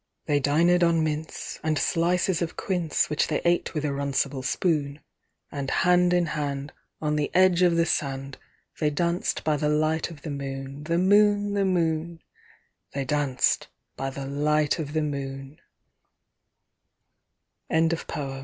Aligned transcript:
They 0.25 0.41
dinèd 0.41 0.81
on 0.81 1.03
mince, 1.03 1.59
and 1.61 1.77
slices 1.77 2.41
of 2.41 2.57
quince, 2.57 3.07
Which 3.07 3.27
they 3.27 3.39
ate 3.45 3.75
with 3.75 3.85
a 3.85 3.89
runcible 3.89 4.43
spoon; 4.43 4.99
And 5.51 5.69
hand 5.69 6.11
in 6.11 6.25
hand, 6.25 6.73
on 6.99 7.17
the 7.17 7.29
edge 7.35 7.61
of 7.61 7.75
the 7.75 7.85
sand, 7.85 8.39
They 8.79 8.89
danced 8.89 9.43
by 9.43 9.57
the 9.57 9.69
light 9.69 10.09
of 10.09 10.23
the 10.23 10.31
moon, 10.31 10.85
The 10.85 10.97
moon, 10.97 11.53
The 11.53 11.65
moon, 11.65 12.23
They 12.95 13.05
danced 13.05 13.67
by 13.95 14.09
the 14.09 14.25
light 14.25 14.79
of 14.79 14.93
the 14.93 15.03